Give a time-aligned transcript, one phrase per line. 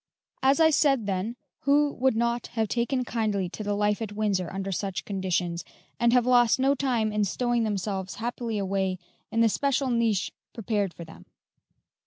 [0.41, 4.51] As I said, then, who would not have taken kindly to the life at Windsor
[4.51, 5.63] under such conditions,
[5.99, 8.97] and have lost no time in stowing themselves happily away
[9.29, 11.27] in the special niche prepared for them?